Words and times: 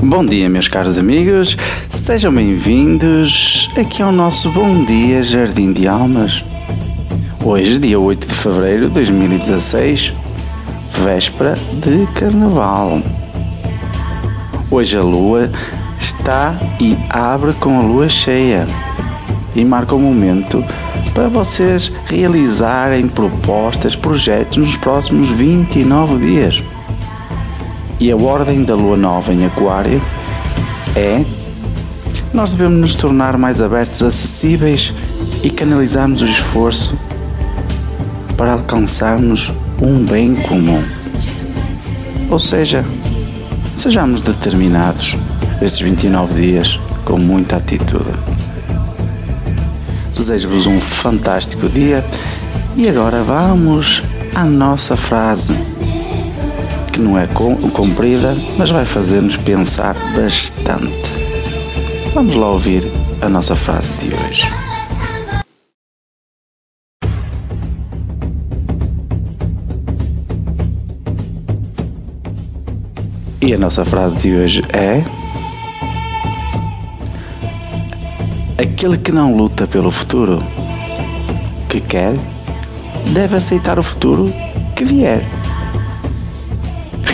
Bom 0.00 0.24
dia, 0.24 0.48
meus 0.48 0.68
caros 0.68 0.96
amigos, 0.96 1.56
sejam 1.90 2.32
bem-vindos 2.32 3.68
aqui 3.76 4.00
ao 4.00 4.12
nosso 4.12 4.48
Bom 4.50 4.84
Dia 4.84 5.24
Jardim 5.24 5.72
de 5.72 5.88
Almas. 5.88 6.44
Hoje, 7.44 7.80
dia 7.80 7.98
8 7.98 8.28
de 8.28 8.32
fevereiro 8.32 8.86
de 8.86 8.94
2016, 8.94 10.12
véspera 11.02 11.56
de 11.72 12.06
Carnaval. 12.12 13.02
Hoje 14.70 14.96
a 14.96 15.02
lua 15.02 15.50
está 15.98 16.56
e 16.80 16.96
abre 17.10 17.52
com 17.54 17.80
a 17.80 17.82
lua 17.82 18.08
cheia 18.08 18.68
e 19.56 19.64
marca 19.64 19.96
o 19.96 20.00
momento 20.00 20.64
para 21.12 21.28
vocês 21.28 21.90
realizarem 22.06 23.08
propostas, 23.08 23.96
projetos 23.96 24.58
nos 24.58 24.76
próximos 24.76 25.28
29 25.30 26.24
dias. 26.24 26.62
E 28.00 28.12
a 28.12 28.16
ordem 28.16 28.62
da 28.62 28.76
lua 28.76 28.96
nova 28.96 29.32
em 29.32 29.44
Aquário 29.44 30.00
é: 30.94 31.24
nós 32.32 32.52
devemos 32.52 32.80
nos 32.80 32.94
tornar 32.94 33.36
mais 33.36 33.60
abertos, 33.60 34.02
acessíveis 34.04 34.92
e 35.42 35.50
canalizarmos 35.50 36.22
o 36.22 36.26
esforço 36.26 36.96
para 38.36 38.52
alcançarmos 38.52 39.52
um 39.82 40.04
bem 40.04 40.36
comum. 40.36 40.84
Ou 42.30 42.38
seja, 42.38 42.84
sejamos 43.74 44.22
determinados 44.22 45.16
estes 45.60 45.80
29 45.80 46.34
dias 46.34 46.78
com 47.04 47.18
muita 47.18 47.56
atitude. 47.56 48.12
Desejo-vos 50.16 50.66
um 50.66 50.78
fantástico 50.78 51.68
dia 51.68 52.04
e 52.76 52.88
agora 52.88 53.24
vamos 53.24 54.04
à 54.36 54.44
nossa 54.44 54.96
frase 54.96 55.54
não 56.98 57.16
é 57.16 57.26
comprida, 57.26 58.34
mas 58.56 58.70
vai 58.70 58.84
fazer-nos 58.84 59.36
pensar 59.36 59.94
bastante. 60.14 61.14
Vamos 62.12 62.34
lá 62.34 62.50
ouvir 62.50 62.82
a 63.22 63.28
nossa 63.28 63.54
frase 63.54 63.92
de 63.94 64.14
hoje. 64.14 64.48
E 73.40 73.54
a 73.54 73.58
nossa 73.58 73.84
frase 73.84 74.18
de 74.18 74.34
hoje 74.34 74.62
é: 74.72 75.02
Aquele 78.60 78.98
que 78.98 79.12
não 79.12 79.36
luta 79.36 79.66
pelo 79.66 79.92
futuro 79.92 80.42
que 81.68 81.80
quer, 81.80 82.14
deve 83.12 83.36
aceitar 83.36 83.78
o 83.78 83.82
futuro 83.82 84.32
que 84.74 84.84
vier. 84.84 85.37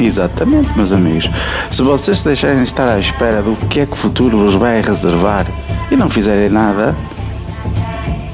Exatamente, 0.00 0.74
meus 0.74 0.92
amigos. 0.92 1.28
Se 1.70 1.82
vocês 1.82 2.20
se 2.20 2.24
deixarem 2.24 2.62
estar 2.62 2.88
à 2.88 2.98
espera 2.98 3.42
do 3.42 3.54
que 3.68 3.80
é 3.80 3.86
que 3.86 3.92
o 3.92 3.96
futuro 3.96 4.38
vos 4.38 4.54
vai 4.54 4.80
reservar 4.80 5.46
e 5.90 5.96
não 5.96 6.08
fizerem 6.08 6.48
nada, 6.48 6.96